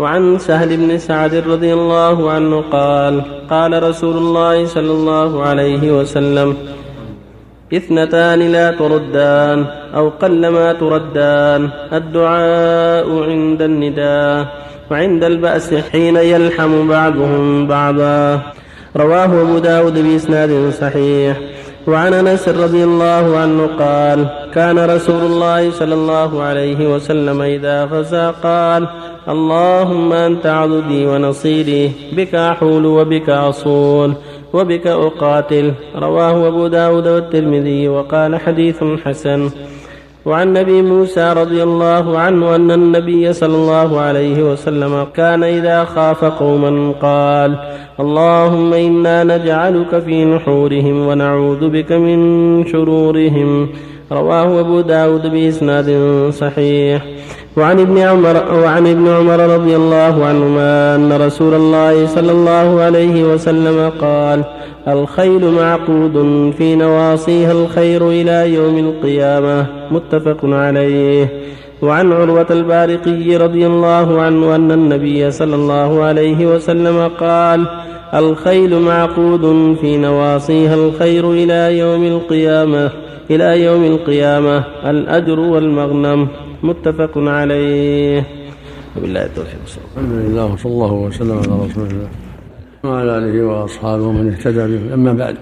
وعن 0.00 0.38
سهل 0.38 0.76
بن 0.76 0.98
سعد 0.98 1.34
رضي 1.34 1.72
الله 1.72 2.30
عنه 2.30 2.64
قال 2.72 3.22
قال 3.50 3.82
رسول 3.82 4.16
الله 4.16 4.66
صلى 4.66 4.92
الله 4.92 5.42
عليه 5.42 6.00
وسلم 6.00 6.56
إثنتان 7.72 8.38
لا 8.38 8.70
تردان 8.70 9.66
أو 9.94 10.08
قلما 10.08 10.72
تردان 10.72 11.68
الدعاء 11.92 13.08
عند 13.28 13.62
النداء 13.62 14.46
وعند 14.90 15.24
البأس 15.24 15.74
حين 15.74 16.16
يلحم 16.16 16.88
بعضهم 16.88 17.66
بعضا. 17.66 18.40
رواه 18.96 19.42
أبو 19.42 19.58
داود 19.58 19.98
بإسناد 19.98 20.70
صحيح. 20.80 21.36
وعن 21.86 22.14
أنس 22.14 22.48
رضي 22.48 22.84
الله 22.84 23.38
عنه 23.38 23.68
قال 23.78 24.26
كان 24.54 24.78
رسول 24.78 25.22
الله 25.30 25.70
صلى 25.70 25.94
الله 25.94 26.42
عليه 26.42 26.94
وسلم 26.94 27.42
إذا 27.42 27.84
غزا 27.84 28.30
قال 28.30 28.88
اللهم 29.28 30.12
أنت 30.12 30.46
عضدي 30.46 31.06
ونصيري 31.06 31.92
بك 32.12 32.34
أحول 32.34 32.86
وبك 32.86 33.28
أصول 33.30 34.12
وبك 34.52 34.86
أقاتل. 34.86 35.72
رواه 35.96 36.48
أبو 36.48 36.66
داود 36.66 37.08
والترمذي 37.08 37.88
وقال 37.88 38.40
حديث 38.40 38.84
حسن. 39.04 39.50
وعن 40.26 40.56
ابي 40.56 40.82
موسى 40.82 41.32
رضي 41.32 41.62
الله 41.62 42.18
عنه 42.18 42.56
أن 42.56 42.70
النبي 42.70 43.32
صلى 43.32 43.54
الله 43.54 44.00
عليه 44.00 44.52
وسلم 44.52 45.06
كان 45.14 45.44
إذا 45.44 45.84
خاف 45.84 46.24
قوما 46.24 46.92
قال 47.02 47.56
اللهم 48.00 48.72
إنا 48.72 49.24
نجعلك 49.24 49.98
في 49.98 50.24
نحورهم 50.24 51.06
ونعوذ 51.06 51.68
بك 51.68 51.92
من 51.92 52.66
شرورهم 52.66 53.68
رواه 54.12 54.60
أبو 54.60 54.80
داود 54.80 55.26
بإسناد 55.26 55.90
صحيح. 56.30 57.04
وعن 57.56 57.80
ابن 57.80 57.98
عمر 57.98 58.54
وعن 58.54 58.86
ابن 58.86 59.08
عمر 59.08 59.40
رضي 59.40 59.76
الله 59.76 60.24
عنهما 60.24 60.94
أن 60.94 61.12
رسول 61.12 61.54
الله 61.54 62.06
صلى 62.06 62.32
الله 62.32 62.80
عليه 62.80 63.24
وسلم 63.24 63.90
قال 64.00 64.44
الخيل 64.88 65.50
معقود 65.50 66.16
في 66.58 66.74
نواصيها 66.76 67.52
الخير 67.52 68.08
إلى 68.08 68.54
يوم 68.54 68.78
القيامة 68.78 69.66
متفق 69.90 70.38
عليه. 70.44 71.28
وعن 71.82 72.12
عروة 72.12 72.46
البارقي 72.50 73.36
رضي 73.36 73.66
الله 73.66 74.20
عنه 74.20 74.54
أن 74.56 74.72
النبي 74.72 75.30
صلى 75.30 75.54
الله 75.54 76.02
عليه 76.02 76.46
وسلم 76.46 77.10
قال 77.20 77.66
الخيل 78.14 78.80
معقود 78.80 79.76
في 79.80 79.96
نواصيها 79.96 80.74
الخير 80.74 81.30
إلى 81.32 81.78
يوم 81.78 82.04
القيامة 82.04 82.90
إلى 83.30 83.64
يوم 83.64 83.84
القيامة 83.84 84.64
الأجر 84.84 85.40
والمغنم. 85.40 86.28
متفق 86.62 87.18
عليه. 87.18 88.26
وبالله 88.96 89.24
التوفيق. 89.24 89.58
الحمد 89.96 90.12
لله 90.12 90.44
وصلى 90.52 90.72
الله 90.72 90.92
وسلم 90.92 91.38
على 91.38 91.66
رسول 91.66 91.86
الله. 91.86 92.08
وعلى 92.84 93.18
آله 93.18 93.46
وأصحابه 93.46 94.12
من 94.12 94.32
اهتدى 94.32 94.76
به. 94.76 94.94
أما 94.94 95.12
بعد 95.12 95.36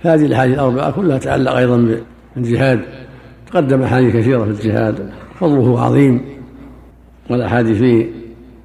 هذه 0.00 0.26
الأحاديث 0.26 0.54
الأربعة 0.54 0.90
كلها 0.90 1.18
تتعلق 1.18 1.52
أيضا 1.52 2.02
بالجهاد. 2.36 2.80
تقدم 3.46 3.82
أحاديث 3.82 4.16
كثيرة 4.16 4.44
في 4.44 4.50
الجهاد. 4.50 5.10
فضله 5.40 5.80
عظيم 5.80 6.20
والأحاديث 7.30 7.78
فيه 7.78 8.06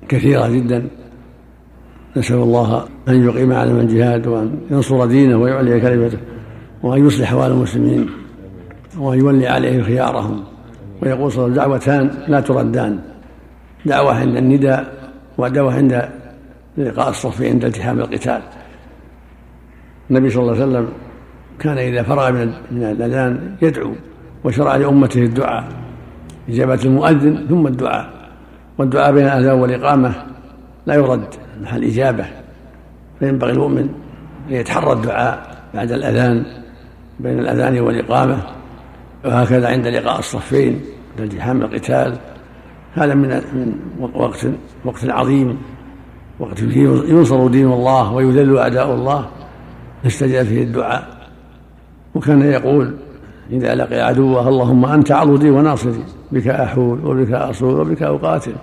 كثيرة 0.09 0.49
جدا. 0.49 0.87
نسأل 2.17 2.35
الله 2.35 2.85
أن 3.07 3.25
يقيم 3.25 3.53
علم 3.53 3.79
الجهاد 3.79 4.27
وأن 4.27 4.59
ينصر 4.71 5.05
دينه 5.05 5.37
ويعلي 5.37 5.79
كلمته 5.79 6.17
وأن 6.83 7.07
يصلح 7.07 7.31
أحوال 7.31 7.51
المسلمين 7.51 8.09
وأن 8.97 9.19
يولي 9.19 9.47
عليهم 9.47 9.83
خيارهم. 9.83 10.43
ويقول 11.01 11.31
صلى 11.31 11.45
الله 11.45 11.61
عليه 11.61 11.75
وسلم 11.75 11.88
دعوتان 11.88 12.09
لا 12.27 12.39
تردان. 12.39 12.99
دعوة 13.85 14.15
عند 14.15 14.35
النداء 14.38 14.93
ودعوة 15.38 15.73
عند 15.73 16.09
لقاء 16.77 17.09
الصف 17.09 17.41
عند 17.41 17.65
التحام 17.65 17.99
القتال. 17.99 18.41
النبي 20.09 20.29
صلى 20.29 20.41
الله 20.41 20.53
عليه 20.53 20.66
وسلم 20.66 20.88
كان 21.59 21.77
إذا 21.77 22.03
فرغ 22.03 22.31
من 22.71 22.83
الأذان 22.83 23.56
يدعو 23.61 23.91
وشرع 24.44 24.75
لأمته 24.75 25.23
الدعاء. 25.23 25.63
إجابة 26.50 26.79
المؤذن 26.85 27.45
ثم 27.50 27.67
الدعاء. 27.67 28.09
والدعاء 28.77 29.12
بين 29.12 29.25
الأذان 29.25 29.59
والإقامة 29.59 30.13
لا 30.85 30.95
يرد 30.95 31.27
محل 31.62 31.83
إجابة. 31.83 32.25
فينبغي 33.19 33.51
المؤمن 33.51 33.89
أن 34.50 34.53
يتحرى 34.53 34.94
الدعاء 34.94 35.57
بعد 35.73 35.91
الأذان 35.91 36.45
بين 37.19 37.39
الأذان 37.39 37.79
والإقامة. 37.79 38.38
وهكذا 39.25 39.68
عند 39.68 39.88
لقاء 39.88 40.19
الصفين 40.19 40.81
التحام 41.19 41.62
القتال. 41.62 42.18
هذا 42.94 43.13
من 43.13 43.30
من 43.53 43.74
وقت 44.13 44.47
وقت 44.86 45.09
عظيم 45.09 45.58
وقت 46.40 46.59
فيه 46.59 46.81
ينصر 46.90 47.47
دين 47.47 47.72
الله 47.72 48.13
ويذل 48.13 48.58
أعداء 48.58 48.94
الله. 48.94 49.25
يستجاب 50.03 50.46
فيه 50.46 50.63
الدعاء. 50.63 51.08
وكان 52.16 52.41
يقول 52.41 52.94
إذا 53.52 53.75
لقي 53.75 54.02
عدوه 54.02 54.50
اللهم 54.50 54.86
أنت 54.86 55.12
عضدي 55.12 55.50
وناصري. 55.50 56.03
بك 56.31 56.47
أحول 56.47 57.06
وبك 57.06 57.31
أصول 57.31 57.80
وبك 57.80 58.03
اقاتل 58.03 58.53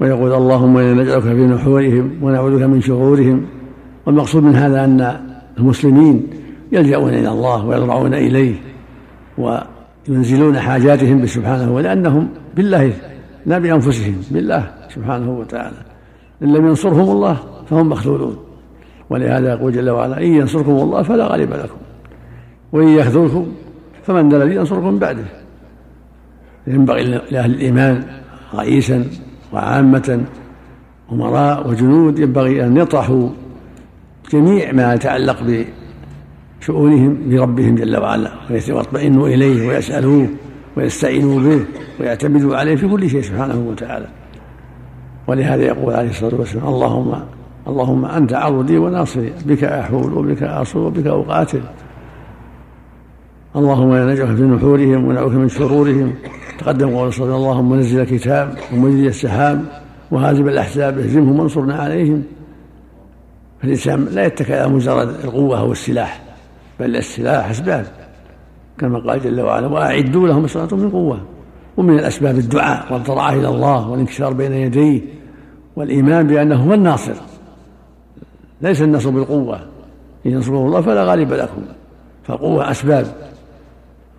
ويقول 0.00 0.32
اللهم 0.32 0.76
أنا 0.78 1.02
نجعلك 1.02 1.22
في 1.22 1.46
نحورهم 1.46 2.18
ونعوذ 2.22 2.58
بك 2.58 2.62
من 2.62 2.80
شرورهم. 2.80 3.46
والمقصود 4.06 4.42
من 4.42 4.56
هذا 4.56 4.84
أن 4.84 5.20
المسلمين 5.58 6.26
يلجؤون 6.72 7.14
إلى 7.14 7.28
الله 7.28 7.66
ويضرعون 7.66 8.14
إليه. 8.14 8.54
وينزلون 9.38 10.58
حاجاتهم 10.58 11.22
بسبحانه 11.22 11.72
ولأنهم 11.72 12.28
بالله 12.56 12.92
لا 13.46 13.58
بأنفسهم 13.58 14.22
بالله 14.30 14.70
سبحانه 14.94 15.38
وتعالى. 15.38 15.76
إن 16.42 16.52
لم 16.52 16.66
ينصرهم 16.66 17.10
الله 17.10 17.36
فهم 17.70 17.88
مخذولون 17.88 18.36
ولهذا 19.10 19.48
يقول 19.48 19.72
جل 19.72 19.90
وعلا 19.90 20.22
إن 20.22 20.34
ينصركم 20.34 20.70
الله 20.70 21.02
فلا 21.02 21.26
غالب 21.26 21.52
لكم 21.52 21.76
وإن 22.72 22.88
يخذلكم 22.88 23.46
فمن 24.02 24.28
ذا 24.28 24.42
الذي 24.42 24.54
ينصركم 24.54 24.98
بعده. 24.98 25.24
ينبغي 26.66 27.04
لأهل 27.04 27.50
الإيمان 27.50 28.02
رئيسا 28.54 29.04
وعامة 29.52 30.24
أمراء 31.12 31.68
وجنود 31.68 32.18
ينبغي 32.18 32.64
أن 32.66 32.76
يطرحوا 32.76 33.28
جميع 34.32 34.72
ما 34.72 34.94
يتعلق 34.94 35.42
شؤونهم 36.66 37.18
بربهم 37.30 37.74
جل 37.74 37.96
وعلا 37.96 38.30
ويطمئنوا 38.50 39.28
إليه 39.28 39.68
ويسألوه 39.68 40.28
ويستعينوا 40.76 41.40
به 41.40 41.64
ويعتمدوا 42.00 42.56
عليه 42.56 42.76
في 42.76 42.88
كل 42.88 43.10
شيء 43.10 43.22
سبحانه 43.22 43.66
وتعالى. 43.68 44.06
ولهذا 45.26 45.62
يقول 45.62 45.94
عليه 45.94 46.10
الصلاة 46.10 46.34
والسلام 46.34 46.66
اللهم 46.66 47.22
اللهم 47.68 48.04
أنت 48.04 48.32
عضدي 48.32 48.78
وناصري 48.78 49.32
بك 49.46 49.64
أحول 49.64 50.12
وبك 50.12 50.42
أصول 50.42 50.82
وبك 50.82 51.06
أقاتل. 51.06 51.60
اللهم 53.56 53.94
لا 53.94 54.12
نجعل 54.12 54.36
في 54.36 54.42
نحورهم 54.42 55.04
ونعوذ 55.04 55.36
من 55.36 55.48
شرورهم. 55.48 56.12
تقدم 56.58 56.96
قول 56.96 57.12
صلى 57.12 57.34
اللهم 57.34 57.74
نزل 57.74 58.00
الكتاب 58.00 58.54
ومجري 58.72 59.06
السحاب 59.08 59.64
وهازم 60.10 60.48
الأحزاب 60.48 60.98
اهزمهم 60.98 61.40
وانصرنا 61.40 61.74
عليهم. 61.74 62.22
فالإنسان 63.62 64.04
لا 64.04 64.26
يتكل 64.26 64.54
على 64.54 64.68
مجرد 64.68 65.08
القوة 65.24 65.60
أو 65.60 65.72
السلاح 65.72 66.25
بل 66.80 66.96
السلاح 66.96 67.50
أسباب 67.50 67.86
كما 68.78 68.98
قال 68.98 69.22
جل 69.22 69.40
وعلا 69.40 69.66
وأعدوا 69.66 70.28
لهم 70.28 70.46
ما 70.54 70.68
من 70.72 70.90
قوة 70.90 71.20
ومن 71.76 71.98
الأسباب 71.98 72.38
الدعاء 72.38 72.92
والضراعة 72.92 73.32
إلى 73.32 73.48
الله 73.48 73.88
والانكسار 73.88 74.32
بين 74.32 74.52
يديه 74.52 75.00
والإيمان 75.76 76.26
بأنه 76.26 76.54
هو 76.54 76.74
الناصر. 76.74 77.14
ليس 78.62 78.82
النصر 78.82 79.10
بالقوة 79.10 79.56
إن 80.26 80.30
ينصره 80.30 80.66
الله 80.66 80.80
فلا 80.80 81.04
غالب 81.04 81.32
لكم 81.32 81.62
فالقوة 82.24 82.70
أسباب 82.70 83.06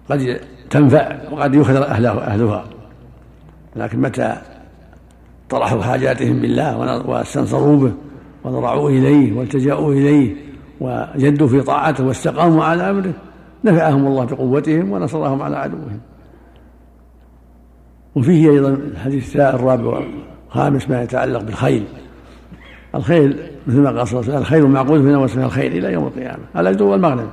قد 0.09 0.39
تنفع 0.69 1.17
وقد 1.31 1.55
يخذل 1.55 1.83
أهله 1.83 2.11
أهلها. 2.11 2.65
لكن 3.75 4.01
متى 4.01 4.37
طرحوا 5.49 5.83
حاجاتهم 5.83 6.41
بالله 6.41 6.77
واستنصروا 7.07 7.77
به 7.77 7.91
وضرعوا 8.43 8.89
إليه 8.89 9.37
والتجأوا 9.37 9.93
إليه 9.93 10.46
وجدوا 10.81 11.47
في 11.47 11.61
طاعته 11.61 12.05
واستقاموا 12.05 12.63
على 12.63 12.89
أمره 12.89 13.13
نفعهم 13.63 14.07
الله 14.07 14.25
بقوتهم 14.25 14.91
ونصرهم 14.91 15.41
على 15.41 15.57
عدوهم. 15.57 15.99
وفيه 18.15 18.49
أيضا 18.49 18.69
الحديث 18.69 19.35
الرابع 19.35 20.03
والخامس 20.47 20.89
ما 20.89 21.03
يتعلق 21.03 21.41
بالخيل. 21.41 21.85
الخيل 22.95 23.37
مثل 23.67 23.79
ما 23.81 23.89
قال 23.89 24.07
صلى 24.07 24.19
الله 24.19 24.31
عليه 24.31 24.37
وسلم 24.37 24.37
الخيل 24.37 24.67
معقول 24.67 25.03
في 25.03 25.09
نواسم 25.09 25.41
الخيل 25.41 25.77
إلى 25.77 25.93
يوم 25.93 26.07
القيامة 26.07 26.43
الاجر 26.57 26.83
والمغنم 26.83 27.29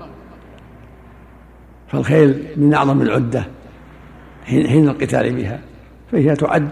فالخيل 1.88 2.44
من 2.56 2.75
أعظم 2.75 3.02
العدة 3.02 3.44
حين 4.44 4.67
حين 4.69 4.88
القتال 4.88 5.37
بها 5.37 5.61
فهي 6.12 6.37
تعد 6.37 6.69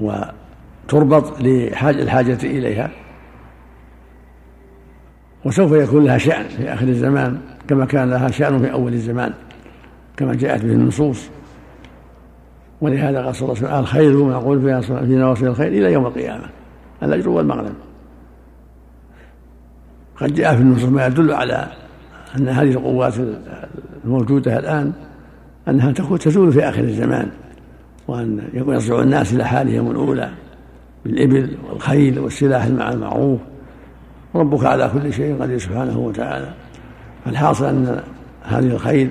وتربط 0.00 1.40
لحاجة 1.40 2.02
الحاجة 2.02 2.38
إليها. 2.42 2.90
وسوف 5.44 5.72
يكون 5.72 6.04
لها 6.04 6.18
شأن 6.18 6.48
في 6.48 6.72
آخر 6.72 6.88
الزمان 6.88 7.38
كما 7.68 7.84
كان 7.84 8.10
لها 8.10 8.30
شأن 8.30 8.58
في 8.58 8.72
أول 8.72 8.92
الزمان 8.92 9.32
كما 10.16 10.34
جاءت 10.34 10.62
به 10.62 10.72
النصوص. 10.72 11.28
ولهذا 12.80 13.24
قال 13.24 13.34
صلى 13.34 13.48
الله 13.48 13.58
عليه 13.58 13.68
وسلم 13.68 13.80
الخير 13.80 14.24
معقول 14.24 14.60
في 15.06 15.16
نواصي 15.16 15.46
الخير 15.46 15.68
إلى 15.68 15.92
يوم 15.92 16.06
القيامة 16.06 16.44
الأجر 17.02 17.28
والمغنم 17.28 17.74
قد 20.16 20.34
جاء 20.34 20.56
في 20.56 20.62
النصوص 20.62 20.88
ما 20.88 21.06
يدل 21.06 21.32
على 21.32 21.66
أن 22.38 22.48
هذه 22.48 22.70
القوات 22.70 23.14
الموجودة 24.04 24.58
الآن 24.58 24.92
أنها 25.68 25.92
تكون 25.92 26.18
تزول 26.18 26.52
في 26.52 26.68
آخر 26.68 26.80
الزمان 26.80 27.28
وأن 28.08 28.48
يرجع 28.54 29.02
الناس 29.02 29.32
إلى 29.32 29.44
حالهم 29.44 29.90
الأولى 29.90 30.30
بالإبل 31.04 31.56
والخيل 31.70 32.18
والسلاح 32.18 32.68
مع 32.68 32.92
المعروف. 32.92 33.40
ربك 34.34 34.64
على 34.64 34.90
كل 34.94 35.12
شيء 35.12 35.42
قدير 35.42 35.58
سبحانه 35.58 35.98
وتعالى. 35.98 36.54
فالحاصل 37.24 37.64
أن 37.64 38.00
هذه 38.42 38.66
الخيل 38.66 39.10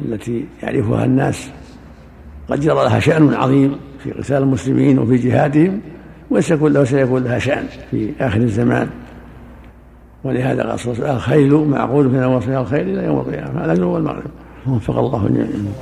التي 0.00 0.46
يعرفها 0.62 1.04
الناس 1.04 1.50
قد 2.48 2.60
جرى 2.60 2.74
لها 2.74 3.00
شأن 3.00 3.34
عظيم 3.34 3.76
في 3.98 4.12
قتال 4.12 4.36
المسلمين 4.36 4.98
وفي 4.98 5.16
جهادهم 5.16 5.80
وسيكون 6.30 6.72
له 6.72 6.84
سيكون 6.84 7.24
لها 7.24 7.38
شأن 7.38 7.64
في 7.90 8.12
آخر 8.20 8.40
الزمان. 8.40 8.88
ولهذا 10.24 10.62
قال 10.62 10.78
صلى 10.78 10.92
الله 10.92 11.04
عليه 11.04 11.14
وسلم 11.14 11.16
الخيل 11.16 11.54
معقول 11.54 12.10
في 12.10 12.16
نواصيها 12.16 12.60
الخير 12.60 12.80
إلى 12.80 13.04
يوم 13.04 13.18
القيامة 13.18 13.64
هذا 13.64 13.84
هو 13.84 13.96
المغرب 13.96 14.30
وفق 14.66 14.98
الله 14.98 15.28
جميعا. 15.28 15.72